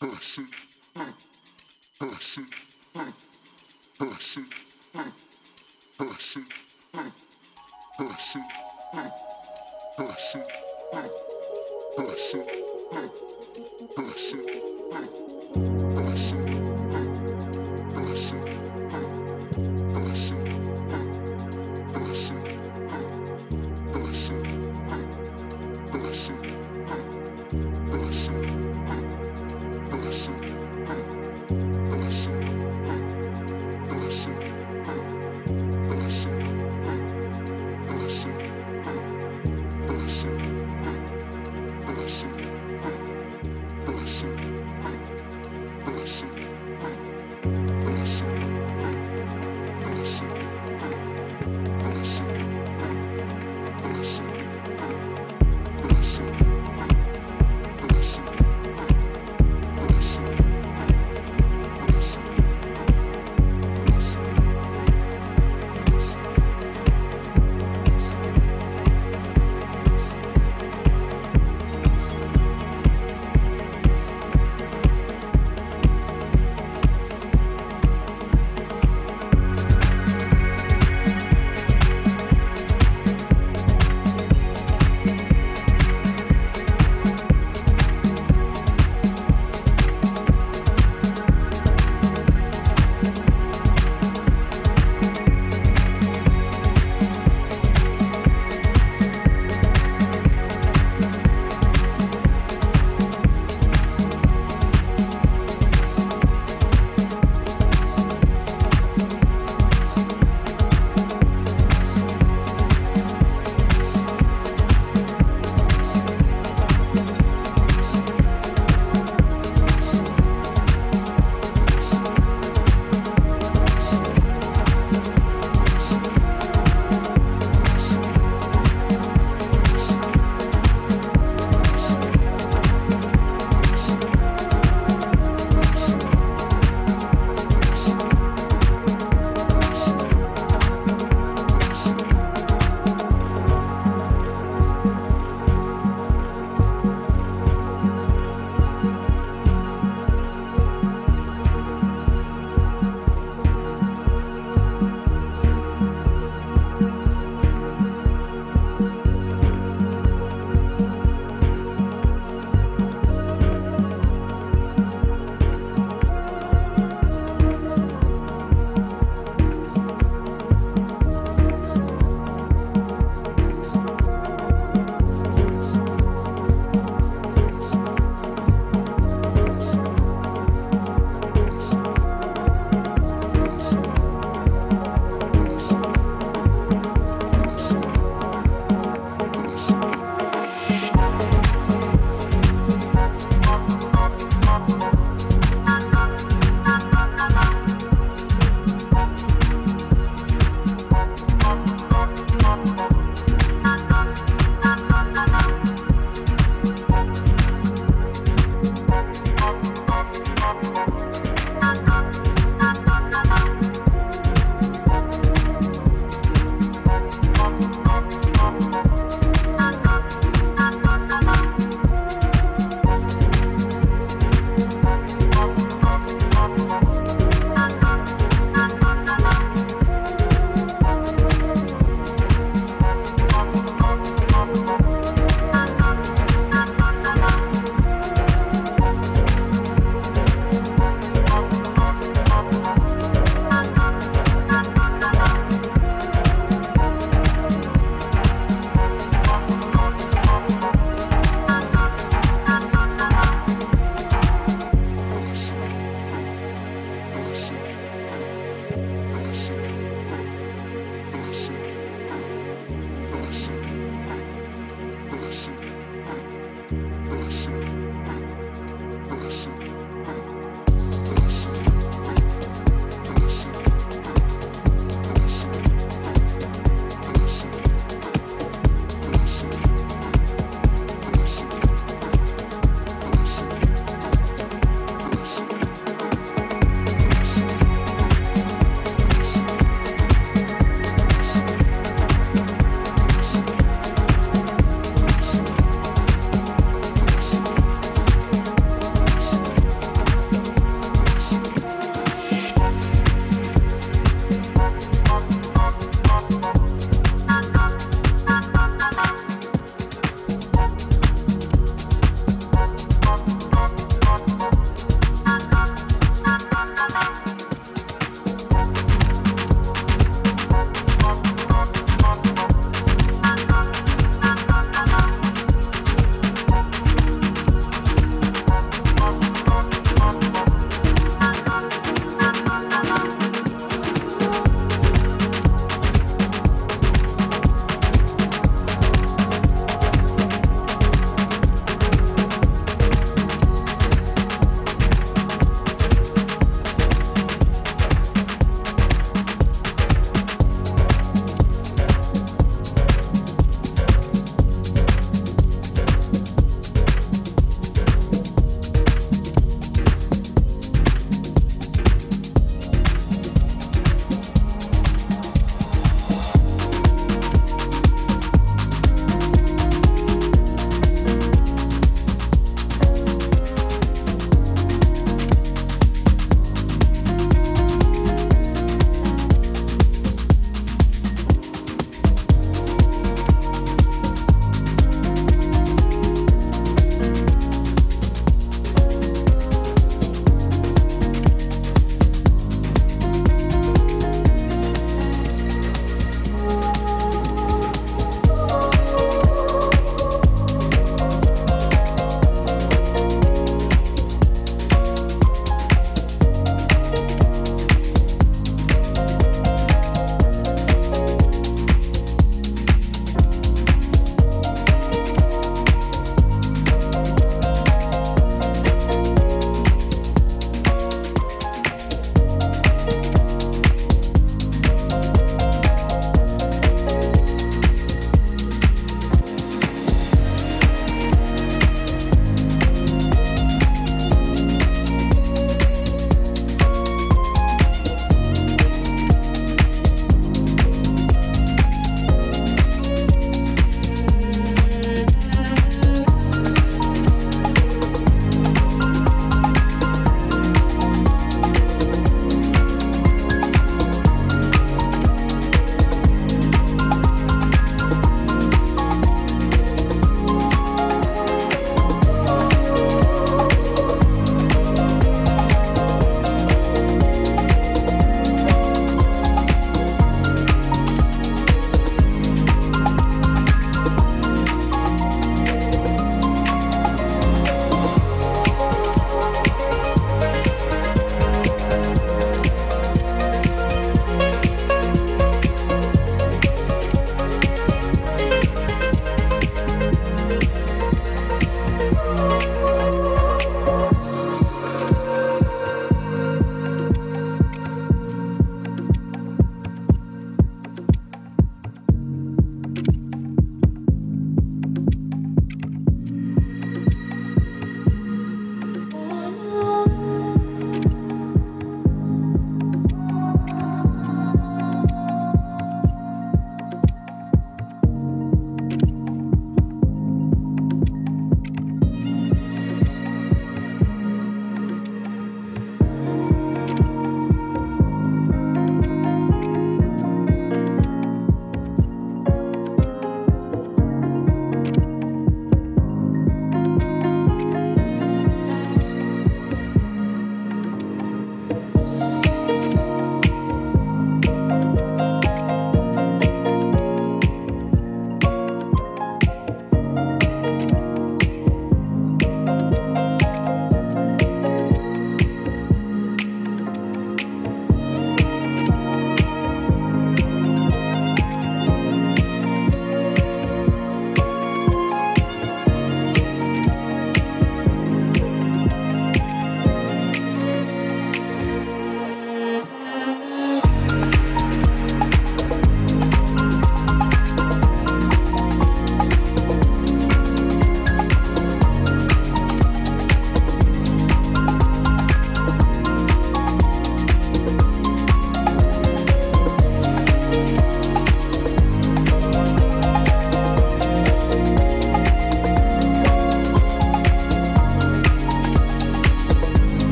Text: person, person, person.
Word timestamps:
person, 0.00 0.46
person, 0.94 1.14
person. 1.98 2.69